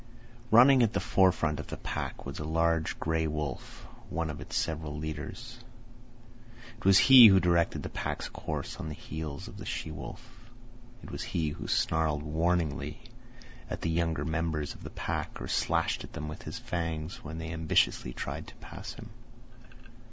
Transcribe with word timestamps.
Running 0.49 0.81
at 0.81 0.93
the 0.93 0.99
forefront 0.99 1.59
of 1.59 1.67
the 1.67 1.77
pack 1.77 2.25
was 2.25 2.39
a 2.39 2.43
large 2.43 2.99
grey 2.99 3.27
wolf—one 3.27 4.31
of 4.31 4.41
its 4.41 4.55
several 4.55 4.97
leaders. 4.97 5.59
It 6.79 6.83
was 6.85 6.97
he 6.97 7.27
who 7.27 7.39
directed 7.39 7.83
the 7.83 7.89
pack's 7.89 8.27
course 8.27 8.77
on 8.77 8.87
the 8.87 8.95
heels 8.95 9.47
of 9.47 9.57
the 9.57 9.65
she 9.67 9.91
wolf. 9.91 10.49
It 11.03 11.11
was 11.11 11.21
he 11.21 11.49
who 11.49 11.67
snarled 11.67 12.23
warningly 12.23 12.99
at 13.69 13.81
the 13.81 13.91
younger 13.91 14.25
members 14.25 14.73
of 14.73 14.81
the 14.81 14.89
pack 14.89 15.39
or 15.39 15.47
slashed 15.47 16.03
at 16.03 16.13
them 16.13 16.27
with 16.27 16.41
his 16.41 16.57
fangs 16.57 17.23
when 17.23 17.37
they 17.37 17.51
ambitiously 17.51 18.11
tried 18.11 18.47
to 18.47 18.55
pass 18.55 18.93
him. 18.95 19.11